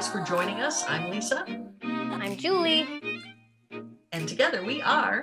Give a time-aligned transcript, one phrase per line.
[0.00, 0.82] Thanks for joining us.
[0.88, 1.44] I'm Lisa.
[1.82, 2.86] I'm Julie.
[4.12, 5.22] And together we are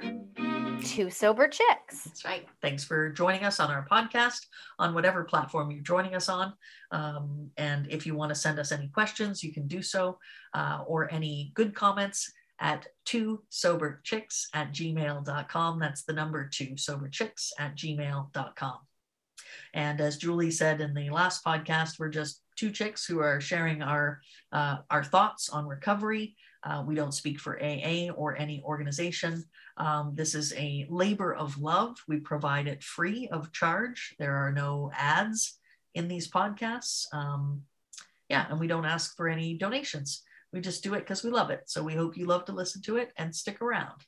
[0.84, 2.04] Two Sober Chicks.
[2.04, 2.46] That's right.
[2.62, 4.46] Thanks for joining us on our podcast
[4.78, 6.54] on whatever platform you're joining us on.
[6.92, 10.20] Um, and if you want to send us any questions, you can do so,
[10.54, 15.80] uh, or any good comments at two sober chicks at gmail.com.
[15.80, 18.78] That's the number two sober chicks at gmail.com.
[19.74, 23.82] And as Julie said in the last podcast, we're just two chicks who are sharing
[23.82, 24.22] our
[24.52, 26.36] uh, our thoughts on recovery.
[26.64, 29.44] Uh, we don't speak for AA or any organization.
[29.78, 31.96] Um, this is a labor of love.
[32.08, 34.16] We provide it free of charge.
[34.20, 35.60] There are no ads
[35.94, 37.06] in these podcasts.
[37.14, 37.62] Um,
[38.28, 40.24] yeah, and we don't ask for any donations.
[40.52, 41.64] We just do it because we love it.
[41.68, 44.02] So we hope you love to listen to it and stick around.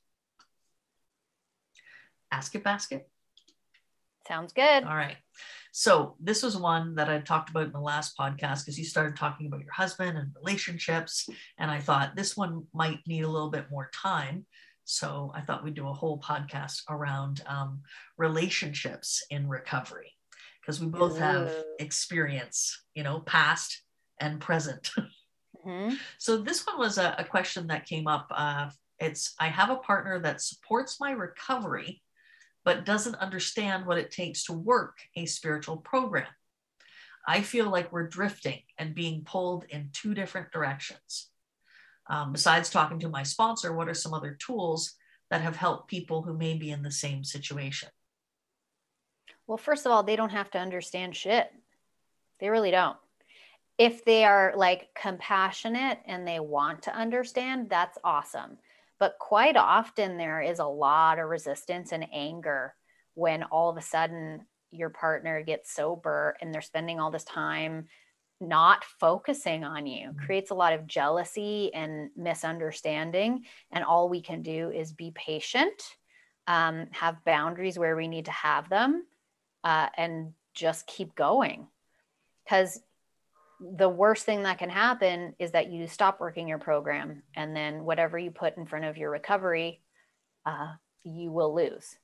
[2.31, 3.09] Ask it basket.
[4.27, 4.83] Sounds good.
[4.83, 5.17] All right.
[5.71, 9.15] So this was one that I talked about in the last podcast because you started
[9.15, 11.29] talking about your husband and relationships.
[11.57, 14.45] And I thought this one might need a little bit more time.
[14.85, 17.81] So I thought we'd do a whole podcast around um,
[18.17, 20.11] relationships in recovery
[20.61, 23.83] because we both have experience, you know, past
[24.19, 24.91] and present.
[25.65, 25.95] Mm-hmm.
[26.17, 28.27] So this one was a, a, question that came up.
[28.31, 32.01] Uh, it's I have a partner that supports my recovery,
[32.65, 36.27] but doesn't understand what it takes to work a spiritual program.
[37.27, 41.29] I feel like we're drifting and being pulled in two different directions.
[42.07, 44.95] Um, besides talking to my sponsor, what are some other tools
[45.29, 47.89] that have helped people who may be in the same situation?
[49.45, 51.51] Well, first of all, they don't have to understand shit.
[52.39, 52.97] They really don't.
[53.77, 58.57] If they are like compassionate and they want to understand, that's awesome.
[58.99, 62.75] But quite often, there is a lot of resistance and anger
[63.13, 67.87] when all of a sudden your partner gets sober and they're spending all this time
[68.41, 70.25] not focusing on you mm-hmm.
[70.25, 75.95] creates a lot of jealousy and misunderstanding and all we can do is be patient
[76.47, 79.05] um, have boundaries where we need to have them
[79.63, 81.67] uh, and just keep going
[82.43, 82.79] because
[83.59, 87.83] the worst thing that can happen is that you stop working your program and then
[87.83, 89.81] whatever you put in front of your recovery
[90.45, 91.97] uh, you will lose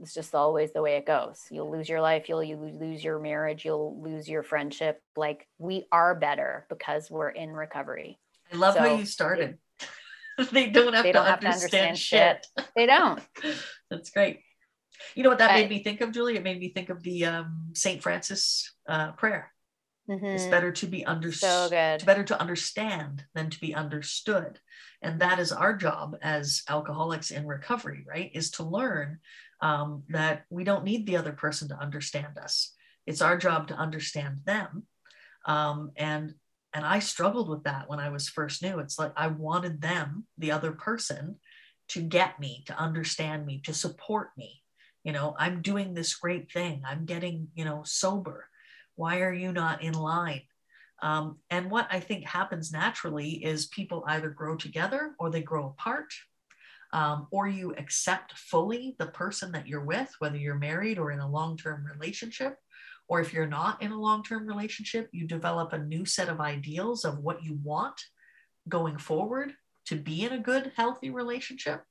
[0.00, 1.46] it's just always the way it goes.
[1.50, 5.00] You'll lose your life, you'll you lose your marriage, you'll lose your friendship.
[5.16, 8.18] Like we are better because we're in recovery.
[8.52, 9.58] I love so how you started.
[10.50, 12.46] They, don't have, they to, don't have understand to understand shit.
[12.58, 12.68] shit.
[12.74, 13.22] They don't.
[13.90, 14.40] That's great.
[15.14, 16.34] You know what that made me think of, Julie?
[16.34, 19.52] It made me think of the um, Saint Francis uh, prayer.
[20.08, 20.26] Mm-hmm.
[20.26, 21.48] It's better to be understood.
[21.48, 22.04] So good.
[22.04, 24.60] Better to understand than to be understood,
[25.00, 28.04] and that is our job as alcoholics in recovery.
[28.06, 28.30] Right?
[28.34, 29.20] Is to learn
[29.60, 32.74] um, that we don't need the other person to understand us.
[33.06, 34.84] It's our job to understand them.
[35.46, 36.34] Um, and
[36.74, 38.80] and I struggled with that when I was first new.
[38.80, 41.36] It's like I wanted them, the other person,
[41.88, 44.62] to get me, to understand me, to support me.
[45.04, 46.82] You know, I'm doing this great thing.
[46.84, 48.48] I'm getting, you know, sober.
[48.96, 50.42] Why are you not in line?
[51.02, 55.66] Um, and what I think happens naturally is people either grow together or they grow
[55.66, 56.12] apart
[56.94, 61.18] um, or you accept fully the person that you're with, whether you're married or in
[61.18, 62.56] a long term relationship.
[63.08, 66.40] Or if you're not in a long term relationship, you develop a new set of
[66.40, 68.00] ideals of what you want
[68.68, 69.52] going forward
[69.86, 71.82] to be in a good, healthy relationship.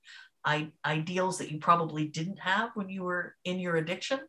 [0.46, 4.22] I, ideals that you probably didn't have when you were in your addiction.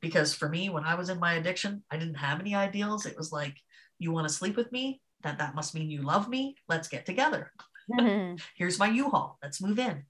[0.00, 3.06] Because for me, when I was in my addiction, I didn't have any ideals.
[3.06, 3.56] It was like,
[3.98, 5.00] you want to sleep with me?
[5.22, 6.56] That that must mean you love me.
[6.68, 7.50] Let's get together.
[7.90, 8.36] Mm-hmm.
[8.56, 9.38] Here's my U-Haul.
[9.42, 10.04] Let's move in.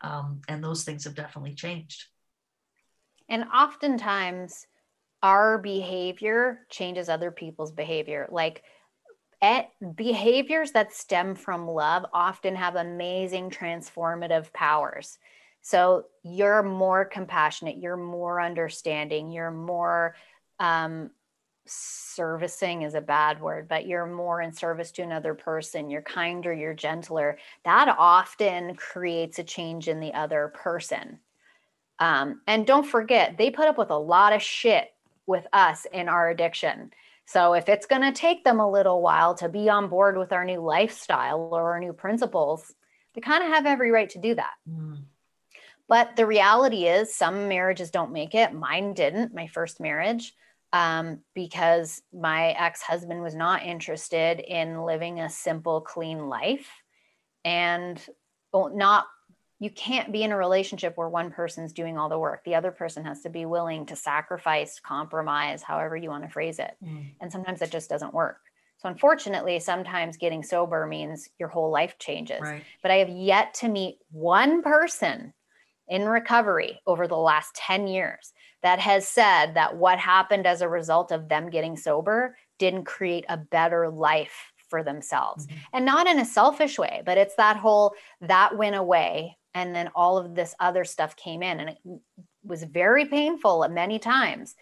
[0.00, 2.04] Um, and those things have definitely changed.
[3.28, 4.66] And oftentimes,
[5.22, 8.28] our behavior changes other people's behavior.
[8.30, 8.62] Like
[9.42, 15.18] at behaviors that stem from love often have amazing transformative powers.
[15.66, 20.14] So you're more compassionate, you're more understanding, you're more
[20.60, 21.10] um,
[21.64, 26.54] servicing is a bad word, but you're more in service to another person, you're kinder,
[26.54, 31.18] you're gentler, that often creates a change in the other person.
[31.98, 34.94] Um, and don't forget, they put up with a lot of shit
[35.26, 36.92] with us in our addiction.
[37.24, 40.32] So if it's going to take them a little while to be on board with
[40.32, 42.72] our new lifestyle or our new principles,
[43.16, 44.52] they kind of have every right to do that.
[44.70, 44.85] Mm.
[45.88, 48.52] But the reality is, some marriages don't make it.
[48.52, 50.32] Mine didn't, my first marriage
[50.72, 56.68] um, because my ex husband was not interested in living a simple, clean life.
[57.44, 58.00] And
[58.52, 59.06] not,
[59.60, 62.42] you can't be in a relationship where one person's doing all the work.
[62.44, 66.58] The other person has to be willing to sacrifice, compromise, however you want to phrase
[66.58, 66.72] it.
[66.82, 67.12] Mm.
[67.20, 68.38] And sometimes it just doesn't work.
[68.78, 72.40] So unfortunately, sometimes getting sober means your whole life changes.
[72.42, 72.64] Right.
[72.82, 75.32] But I have yet to meet one person
[75.88, 80.68] in recovery over the last 10 years that has said that what happened as a
[80.68, 85.46] result of them getting sober didn't create a better life for themselves.
[85.46, 85.58] Mm-hmm.
[85.74, 89.90] And not in a selfish way, but it's that whole that went away and then
[89.94, 91.78] all of this other stuff came in and it
[92.42, 94.54] was very painful many times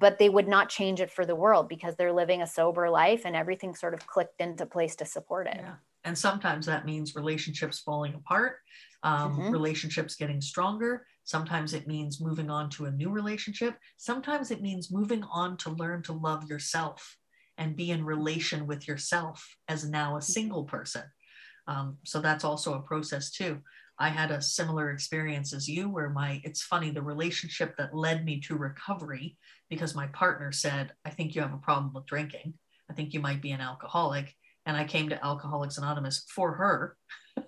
[0.00, 3.22] but they would not change it for the world because they're living a sober life
[3.26, 5.58] and everything sort of clicked into place to support it.
[5.58, 5.74] Yeah.
[6.04, 8.56] And sometimes that means relationships falling apart,
[9.02, 9.50] um, mm-hmm.
[9.50, 11.06] relationships getting stronger.
[11.24, 13.76] Sometimes it means moving on to a new relationship.
[13.96, 17.16] Sometimes it means moving on to learn to love yourself
[17.58, 21.02] and be in relation with yourself as now a single person.
[21.66, 23.58] Um, so that's also a process too.
[23.98, 28.24] I had a similar experience as you, where my, it's funny, the relationship that led
[28.24, 29.36] me to recovery,
[29.68, 32.54] because my partner said, I think you have a problem with drinking.
[32.90, 34.34] I think you might be an alcoholic.
[34.64, 36.96] And I came to Alcoholics Anonymous for her,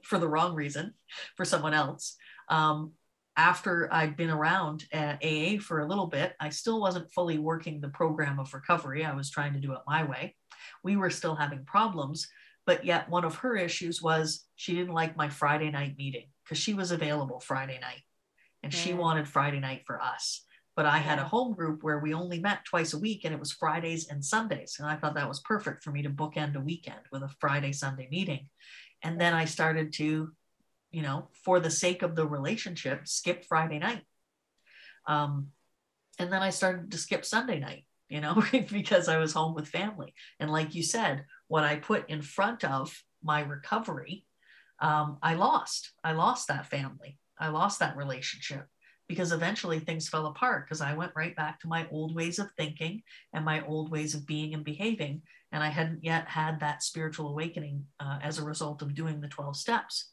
[0.04, 0.94] for the wrong reason,
[1.37, 2.16] for someone else.
[2.49, 2.93] Um,
[3.37, 7.81] after I'd been around at AA for a little bit, I still wasn't fully working
[7.81, 9.04] the program of recovery.
[9.04, 10.37] I was trying to do it my way.
[10.84, 12.28] We were still having problems,
[12.66, 16.58] but yet one of her issues was she didn't like my Friday night meeting because
[16.58, 18.02] she was available Friday night
[18.62, 20.44] and she wanted Friday night for us.
[20.76, 23.40] But I had a home group where we only met twice a week and it
[23.40, 24.76] was Fridays and Sundays.
[24.78, 27.72] And I thought that was perfect for me to bookend a weekend with a Friday,
[27.72, 28.48] Sunday meeting.
[29.02, 30.32] And then I started to,
[30.90, 34.02] you know, for the sake of the relationship, skip Friday night.
[35.06, 35.49] Um,
[36.19, 39.69] and then I started to skip Sunday night, you know, because I was home with
[39.69, 40.14] family.
[40.38, 44.25] And like you said, what I put in front of my recovery
[44.82, 45.93] um, I lost.
[46.02, 47.19] I lost that family.
[47.38, 48.66] I lost that relationship
[49.08, 52.50] because eventually things fell apart because I went right back to my old ways of
[52.56, 53.02] thinking
[53.32, 55.22] and my old ways of being and behaving.
[55.50, 59.28] And I hadn't yet had that spiritual awakening uh, as a result of doing the
[59.28, 60.10] 12 steps.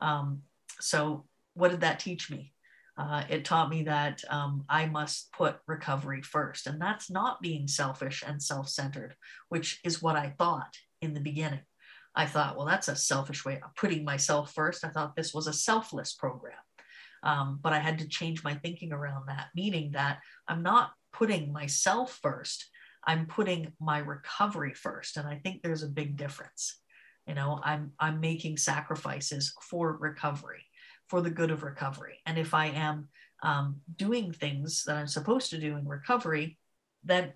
[0.00, 0.42] Um,
[0.80, 2.52] so, what did that teach me?
[2.96, 6.66] Uh, it taught me that um, I must put recovery first.
[6.66, 9.14] And that's not being selfish and self centered,
[9.48, 11.62] which is what I thought in the beginning.
[12.14, 14.84] I thought, well, that's a selfish way of putting myself first.
[14.84, 16.54] I thought this was a selfless program.
[17.24, 21.52] Um, but I had to change my thinking around that, meaning that I'm not putting
[21.52, 22.68] myself first,
[23.06, 25.16] I'm putting my recovery first.
[25.16, 26.78] And I think there's a big difference.
[27.26, 30.64] You know, I'm I'm making sacrifices for recovery,
[31.08, 32.18] for the good of recovery.
[32.26, 33.08] And if I am
[33.42, 36.58] um, doing things that I'm supposed to do in recovery,
[37.02, 37.32] then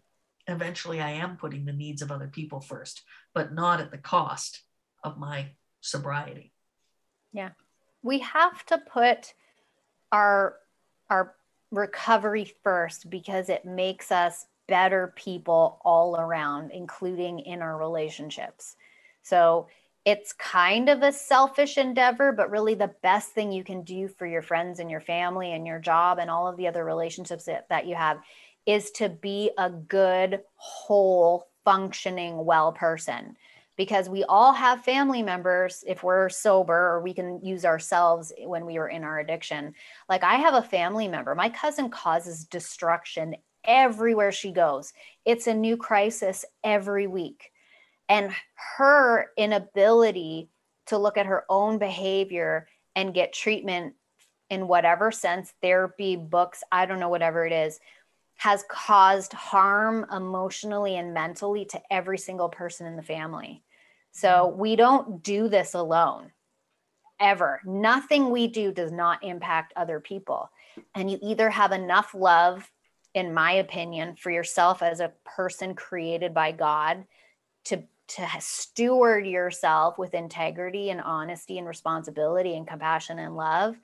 [0.46, 3.02] eventually I am putting the needs of other people first,
[3.34, 4.62] but not at the cost
[5.04, 6.52] of my sobriety.
[7.32, 7.50] Yeah.
[8.02, 9.34] We have to put
[10.12, 10.56] our
[11.10, 11.34] our
[11.70, 18.76] recovery first because it makes us better people all around, including in our relationships.
[19.22, 19.68] So
[20.04, 24.26] it's kind of a selfish endeavor, but really the best thing you can do for
[24.26, 27.68] your friends and your family and your job and all of the other relationships that,
[27.68, 28.18] that you have
[28.66, 33.36] is to be a good, whole, functioning, well person
[33.78, 38.66] because we all have family members if we're sober or we can use ourselves when
[38.66, 39.72] we were in our addiction.
[40.08, 44.92] Like i have a family member my cousin causes destruction everywhere she goes.
[45.24, 47.52] It's a new crisis every week.
[48.08, 48.32] And
[48.76, 50.50] her inability
[50.86, 52.66] to look at her own behavior
[52.96, 53.94] and get treatment
[54.50, 57.78] in whatever sense therapy books i don't know whatever it is
[58.36, 63.62] has caused harm emotionally and mentally to every single person in the family
[64.12, 66.32] so we don't do this alone
[67.20, 67.60] ever.
[67.64, 70.50] Nothing we do does not impact other people.
[70.94, 72.70] And you either have enough love,
[73.14, 77.04] in my opinion, for yourself as a person created by God
[77.66, 83.76] to to steward yourself with integrity and honesty and responsibility and compassion and love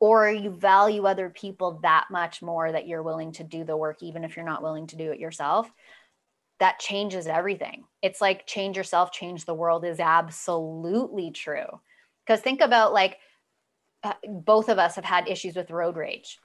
[0.00, 4.02] or you value other people that much more that you're willing to do the work
[4.02, 5.70] even if you're not willing to do it yourself
[6.60, 7.84] that changes everything.
[8.02, 11.80] It's like change yourself, change the world is absolutely true.
[12.24, 13.18] Because think about like
[14.02, 16.38] uh, both of us have had issues with road rage.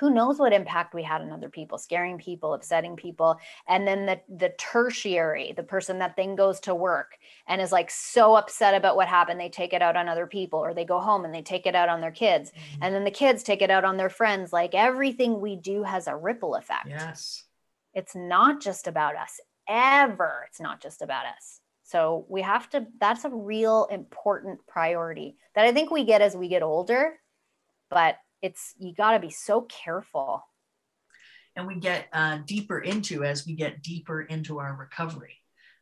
[0.00, 3.38] Who knows what impact we had on other people, scaring people, upsetting people.
[3.68, 7.12] And then the, the tertiary, the person that then goes to work
[7.46, 10.58] and is like so upset about what happened, they take it out on other people,
[10.58, 12.50] or they go home and they take it out on their kids.
[12.50, 12.82] Mm-hmm.
[12.82, 14.52] And then the kids take it out on their friends.
[14.52, 16.88] Like everything we do has a ripple effect.
[16.88, 17.43] Yes
[17.94, 20.44] it's not just about us, ever.
[20.48, 21.60] It's not just about us.
[21.84, 26.36] So we have to, that's a real important priority that I think we get as
[26.36, 27.14] we get older,
[27.90, 30.42] but it's, you got to be so careful.
[31.56, 35.36] And we get uh, deeper into as we get deeper into our recovery.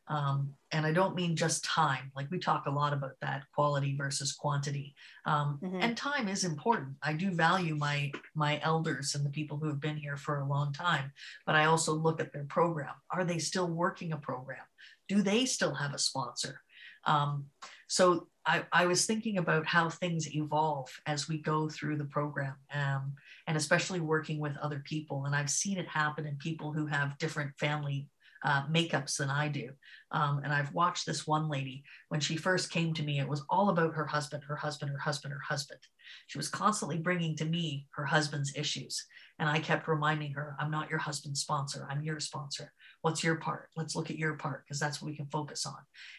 [0.08, 2.10] Um, and I don't mean just time.
[2.16, 4.94] Like we talk a lot about that quality versus quantity.
[5.26, 5.80] Um, mm-hmm.
[5.80, 6.96] And time is important.
[7.02, 10.48] I do value my my elders and the people who have been here for a
[10.48, 11.12] long time.
[11.46, 12.94] But I also look at their program.
[13.10, 14.64] Are they still working a program?
[15.08, 16.60] Do they still have a sponsor?
[17.04, 17.46] Um,
[17.86, 22.54] so I, I, was thinking about how things evolve as we go through the program,
[22.72, 23.12] um,
[23.46, 25.26] and especially working with other people.
[25.26, 28.08] And I've seen it happen in people who have different family
[28.44, 29.70] uh, makeups than I do.
[30.10, 33.44] Um, and I've watched this one lady when she first came to me, it was
[33.48, 35.80] all about her husband, her husband, her husband, her husband.
[36.26, 39.06] She was constantly bringing to me her husband's issues.
[39.38, 42.72] And I kept reminding her, I'm not your husband's sponsor, I'm your sponsor.
[43.00, 43.70] What's your part?
[43.76, 45.78] Let's look at your part because that's what we can focus on.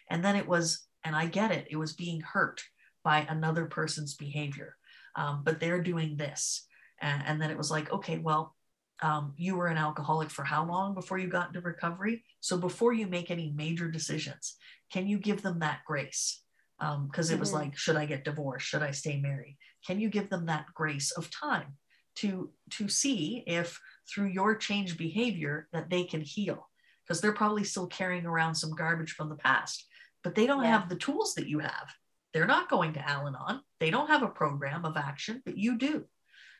[0.10, 2.62] And then it was, and I get it, it was being hurt
[3.04, 4.76] by another person's behavior.
[5.16, 6.66] Um, but they're doing this.
[7.02, 8.56] And, and then it was like, okay, well,
[9.02, 12.24] um, you were an alcoholic for how long before you got into recovery?
[12.40, 14.56] So before you make any major decisions,
[14.92, 16.42] can you give them that grace?
[16.80, 17.40] Because um, it mm-hmm.
[17.40, 18.68] was like, should I get divorced?
[18.68, 19.58] Should I stay married?
[19.86, 21.78] Can you give them that grace of time
[22.16, 26.70] to to see if through your change behavior that they can heal?
[27.06, 29.86] Because they're probably still carrying around some garbage from the past,
[30.24, 30.80] but they don't yeah.
[30.80, 31.90] have the tools that you have.
[32.34, 33.62] They're not going to Al Anon.
[33.80, 36.06] They don't have a program of action, but you do.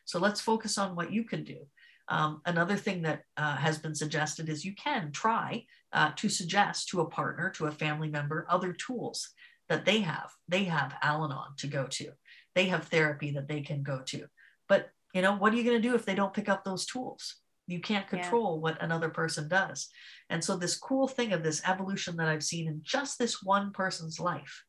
[0.04, 1.66] So let's focus on what you can do.
[2.08, 6.88] Um, another thing that uh, has been suggested is you can try uh, to suggest
[6.88, 9.30] to a partner, to a family member, other tools
[9.68, 10.30] that they have.
[10.48, 12.10] They have Al Anon to go to,
[12.54, 14.26] they have therapy that they can go to.
[14.68, 16.86] But, you know, what are you going to do if they don't pick up those
[16.86, 17.36] tools?
[17.66, 18.60] You can't control yeah.
[18.60, 19.88] what another person does.
[20.28, 23.72] And so, this cool thing of this evolution that I've seen in just this one
[23.72, 24.64] person's life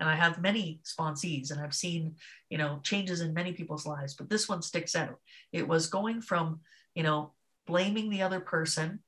[0.00, 2.16] and I have many sponsees and I've seen,
[2.50, 5.16] you know, changes in many people's lives, but this one sticks out.
[5.52, 6.60] It was going from,
[6.94, 7.32] you know,
[7.66, 9.00] blaming the other person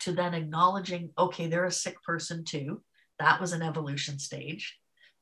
[0.00, 2.82] to then acknowledging, okay, they're a sick person too.
[3.18, 4.78] That was an evolution stage.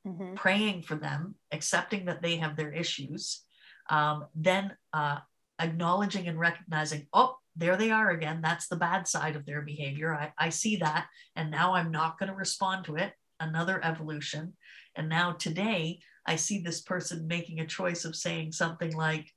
[0.06, 0.34] Mm-hmm.
[0.34, 3.42] Praying for them, accepting that they have their issues,
[3.88, 5.18] um, then uh,
[5.58, 8.40] acknowledging and recognizing, oh, there they are again.
[8.42, 10.14] That's the bad side of their behavior.
[10.14, 11.06] I, I see that.
[11.36, 13.12] And now I'm not going to respond to it.
[13.40, 14.54] Another evolution.
[14.96, 19.30] And now today, I see this person making a choice of saying something like,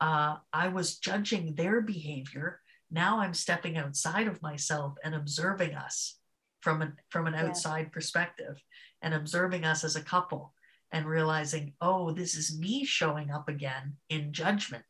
[0.00, 2.60] uh, I was judging their behavior.
[2.90, 6.18] Now I'm stepping outside of myself and observing us
[6.60, 7.92] from an, from an outside yeah.
[7.92, 8.62] perspective
[9.02, 10.54] and observing us as a couple
[10.92, 14.84] and realizing, oh, this is me showing up again in judgment.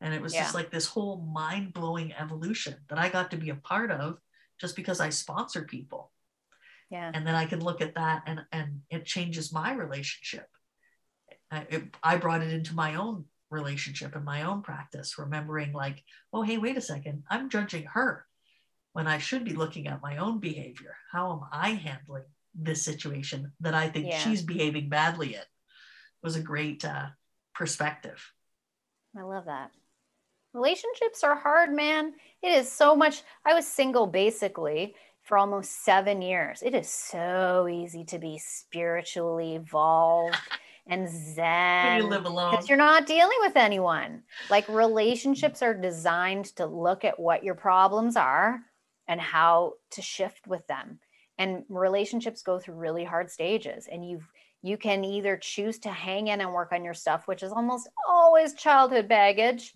[0.00, 0.42] And it was yeah.
[0.42, 4.18] just like this whole mind blowing evolution that I got to be a part of
[4.60, 6.12] just because I sponsor people
[6.90, 7.10] yeah.
[7.12, 10.46] And then i can look at that and and it changes my relationship.
[11.50, 16.02] I, it, I brought it into my own relationship and my own practice remembering like
[16.32, 17.24] oh hey wait a second.
[17.30, 18.24] I'm judging her
[18.92, 20.96] when i should be looking at my own behavior.
[21.12, 24.18] How am i handling this situation that i think yeah.
[24.18, 25.40] she's behaving badly in?
[25.40, 25.46] It
[26.22, 27.06] was a great uh,
[27.54, 28.32] perspective.
[29.16, 29.70] I love that.
[30.54, 32.14] Relationships are hard man.
[32.42, 34.94] It is so much i was single basically
[35.28, 36.62] for almost seven years.
[36.62, 40.34] It is so easy to be spiritually evolved
[40.86, 41.98] and zen.
[41.98, 42.52] You live alone.
[42.52, 44.22] Because you're not dealing with anyone.
[44.48, 48.60] Like relationships are designed to look at what your problems are
[49.06, 50.98] and how to shift with them.
[51.36, 53.86] And relationships go through really hard stages.
[53.86, 54.26] And you've
[54.62, 57.88] you can either choose to hang in and work on your stuff, which is almost
[58.08, 59.72] always childhood baggage,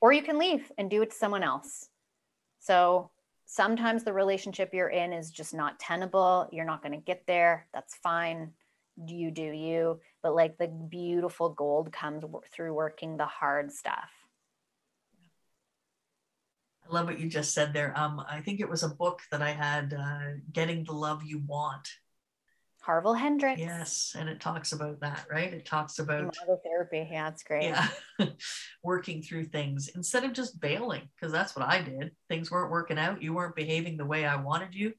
[0.00, 1.90] or you can leave and do it to someone else.
[2.60, 3.10] So
[3.46, 6.48] sometimes the relationship you're in is just not tenable.
[6.52, 7.66] You're not going to get there.
[7.72, 8.52] That's fine.
[9.06, 10.00] You do you.
[10.22, 14.10] But like the beautiful gold comes through working the hard stuff.
[16.88, 17.92] I love what you just said there.
[17.98, 21.42] Um, I think it was a book that I had, uh, Getting the Love You
[21.44, 21.88] Want.
[22.86, 23.60] Harville Hendrix.
[23.60, 25.52] Yes, and it talks about that, right?
[25.52, 27.08] It talks about therapy.
[27.10, 27.64] Yeah, it's great.
[27.64, 27.88] Yeah,
[28.84, 32.12] working through things instead of just bailing, because that's what I did.
[32.28, 33.20] Things weren't working out.
[33.20, 34.92] You weren't behaving the way I wanted you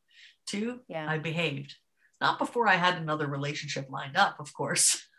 [0.47, 0.81] to.
[0.89, 1.75] Yeah, I behaved.
[2.19, 5.01] Not before I had another relationship lined up, of course.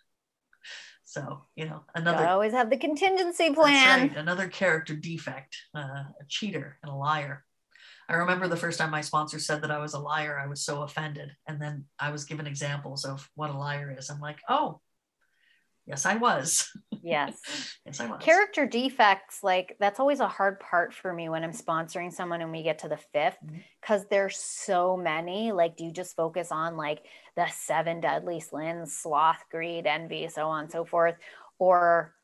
[1.05, 2.19] So you know, another.
[2.19, 4.09] I always have the contingency plan.
[4.09, 7.47] Right, another character defect, uh, a cheater and a liar.
[8.09, 10.63] I remember the first time my sponsor said that I was a liar, I was
[10.63, 11.31] so offended.
[11.47, 14.09] And then I was given examples of what a liar is.
[14.09, 14.81] I'm like, oh,
[15.87, 16.73] yes, I was.
[17.03, 17.39] Yes.
[17.87, 18.23] yes, I was.
[18.23, 22.51] Character defects, like that's always a hard part for me when I'm sponsoring someone and
[22.51, 23.37] we get to the 5th
[23.81, 24.09] because mm-hmm.
[24.11, 25.53] there's so many.
[25.53, 27.03] Like, do you just focus on like
[27.37, 31.17] the seven deadly sins, sloth, greed, envy, so on and so forth?
[31.59, 32.15] Or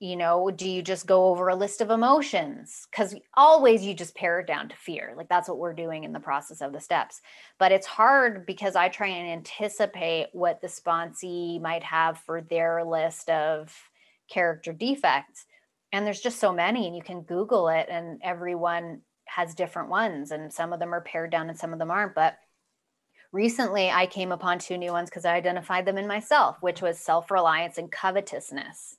[0.00, 2.86] you know do you just go over a list of emotions?
[2.90, 6.12] Because always you just pare it down to fear like that's what we're doing in
[6.12, 7.20] the process of the steps.
[7.58, 12.84] But it's hard because i try and anticipate what the sponsee might have for their
[12.84, 13.74] list of
[14.28, 15.46] character defects
[15.92, 20.30] and there's just so many and you can google it and everyone has different ones
[20.32, 22.36] and some of them are pared down and some of them aren't but
[23.32, 26.98] recently i came upon two new ones because i identified them in myself which was
[26.98, 28.96] self-reliance and covetousness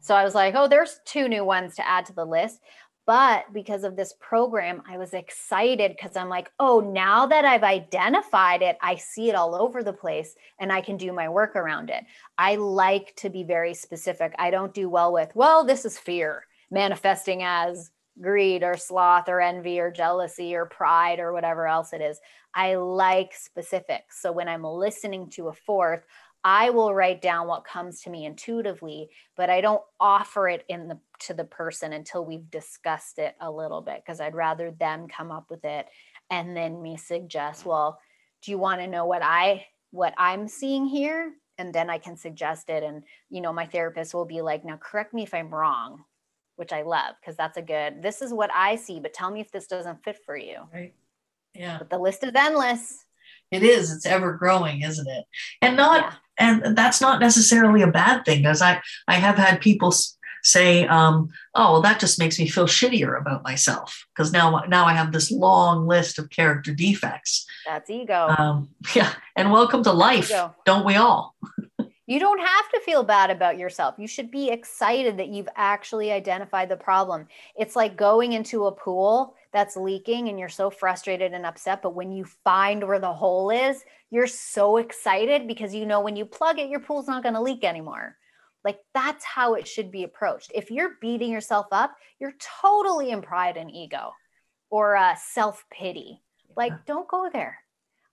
[0.00, 2.60] so I was like, oh, there's two new ones to add to the list.
[3.06, 7.62] But because of this program, I was excited because I'm like, oh, now that I've
[7.62, 11.56] identified it, I see it all over the place and I can do my work
[11.56, 12.04] around it.
[12.36, 14.34] I like to be very specific.
[14.38, 17.90] I don't do well with, well, this is fear manifesting as
[18.20, 22.20] greed or sloth or envy or jealousy or pride or whatever else it is.
[22.54, 24.20] I like specifics.
[24.20, 26.04] So when I'm listening to a fourth,
[26.44, 30.88] I will write down what comes to me intuitively, but I don't offer it in
[30.88, 35.08] the to the person until we've discussed it a little bit because I'd rather them
[35.08, 35.86] come up with it
[36.30, 38.00] and then me suggest, well,
[38.42, 41.32] do you want to know what I what I'm seeing here?
[41.58, 42.84] And then I can suggest it.
[42.84, 46.04] And you know, my therapist will be like, now correct me if I'm wrong,
[46.54, 49.40] which I love because that's a good, this is what I see, but tell me
[49.40, 50.58] if this doesn't fit for you.
[50.72, 50.94] Right.
[51.54, 51.78] Yeah.
[51.78, 53.04] But the list is endless.
[53.50, 53.90] It is.
[53.90, 55.24] It's ever growing, isn't it?
[55.62, 59.60] And not yeah and that's not necessarily a bad thing because i i have had
[59.60, 59.92] people
[60.42, 64.84] say um, oh well that just makes me feel shittier about myself because now now
[64.86, 67.46] i have this long list of character defects.
[67.66, 68.28] That's ego.
[68.38, 70.30] Um, yeah and welcome to life
[70.64, 71.34] don't we all
[72.08, 76.10] you don't have to feel bad about yourself you should be excited that you've actually
[76.10, 81.32] identified the problem it's like going into a pool that's leaking and you're so frustrated
[81.32, 81.82] and upset.
[81.82, 86.16] But when you find where the hole is, you're so excited because you know when
[86.16, 88.16] you plug it, your pool's not going to leak anymore.
[88.64, 90.52] Like that's how it should be approached.
[90.54, 94.12] If you're beating yourself up, you're totally in pride and ego
[94.70, 96.20] or uh, self pity.
[96.56, 97.58] Like, don't go there.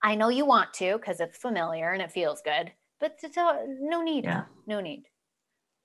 [0.04, 3.66] I know you want to because it's familiar and it feels good, but it's to,
[3.80, 4.24] no need.
[4.24, 4.44] Yeah.
[4.68, 5.06] No need.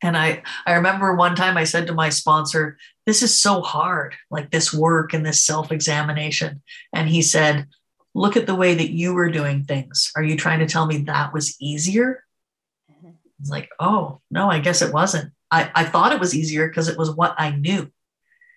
[0.03, 4.14] And I, I remember one time I said to my sponsor, This is so hard,
[4.31, 6.62] like this work and this self examination.
[6.94, 7.66] And he said,
[8.14, 10.11] Look at the way that you were doing things.
[10.16, 12.25] Are you trying to tell me that was easier?
[12.90, 13.11] Mm-hmm.
[13.40, 15.33] It's like, Oh, no, I guess it wasn't.
[15.51, 17.90] I, I thought it was easier because it was what I knew.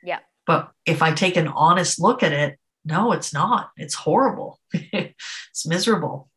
[0.04, 0.20] Yeah.
[0.46, 3.72] But if I take an honest look at it, no, it's not.
[3.78, 4.60] It's horrible.
[4.74, 6.30] it's miserable.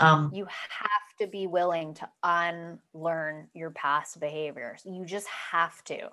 [0.00, 4.82] Um, you have to be willing to unlearn your past behaviors.
[4.84, 6.10] You just have to.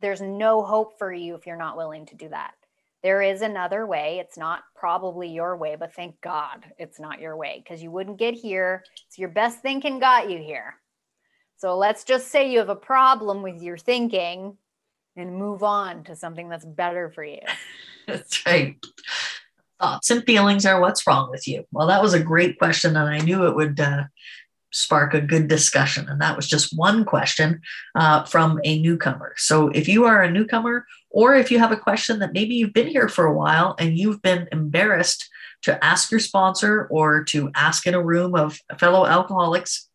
[0.00, 2.54] There's no hope for you if you're not willing to do that.
[3.02, 4.18] There is another way.
[4.18, 8.18] It's not probably your way, but thank God it's not your way because you wouldn't
[8.18, 8.84] get here.
[9.06, 10.74] It's your best thinking got you here.
[11.56, 14.56] So let's just say you have a problem with your thinking
[15.16, 17.40] and move on to something that's better for you.
[18.06, 18.76] that's right
[19.80, 21.64] thoughts and feelings are what's wrong with you?
[21.72, 24.04] Well, that was a great question, and I knew it would uh,
[24.72, 26.08] spark a good discussion.
[26.08, 27.60] And that was just one question
[27.94, 29.34] uh, from a newcomer.
[29.36, 32.72] So if you are a newcomer, or if you have a question that maybe you've
[32.72, 35.28] been here for a while and you've been embarrassed
[35.62, 39.88] to ask your sponsor or to ask in a room of fellow alcoholics,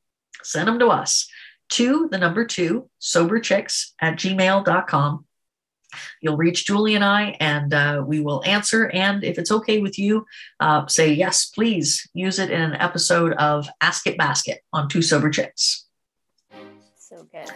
[0.44, 1.28] send them to us
[1.70, 5.25] to the number two, soberchicks at gmail.com.
[6.22, 8.90] You'll reach Julie and I, and uh, we will answer.
[8.90, 10.26] And if it's okay with you,
[10.60, 15.02] uh, say yes, please use it in an episode of Ask It Basket on Two
[15.02, 15.86] Sober Chicks.
[16.98, 17.50] So good.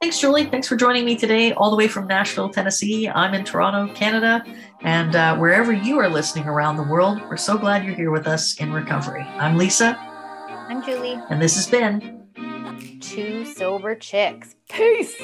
[0.00, 0.46] Thanks, Julie.
[0.46, 3.08] Thanks for joining me today, all the way from Nashville, Tennessee.
[3.08, 4.42] I'm in Toronto, Canada,
[4.80, 8.26] and uh, wherever you are listening around the world, we're so glad you're here with
[8.26, 9.22] us in recovery.
[9.22, 9.98] I'm Lisa.
[9.98, 11.20] I'm Julie.
[11.28, 12.28] And this has been
[13.00, 14.54] Two Sober Chicks.
[14.70, 15.16] Peace.